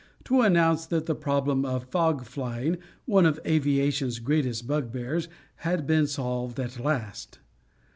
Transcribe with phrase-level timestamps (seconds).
[0.23, 5.27] to announce that the problem of fog flying, one of aviation's greatest bugbears,
[5.57, 7.37] had been solved at last.